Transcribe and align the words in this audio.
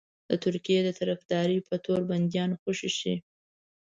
د 0.29 0.31
ترکیې 0.43 0.79
د 0.85 0.89
طرفدارۍ 0.99 1.59
په 1.69 1.75
تور 1.85 2.01
بنديان 2.11 2.49
خوشي 2.61 2.91
شي. 2.99 3.15